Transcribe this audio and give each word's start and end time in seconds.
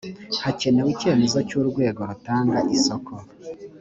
hakenewe 0.43 0.89
icyemezo 0.95 1.37
cy’urwego 1.47 2.01
rutanga 2.09 2.57
isoko 2.75 3.13